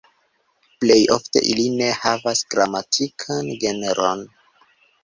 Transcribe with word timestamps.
Plej 0.83 0.97
ofte 1.17 1.43
ili 1.51 1.67
ne 1.75 1.91
havas 1.99 2.43
gramatikan 2.55 3.55
genron. 3.67 4.27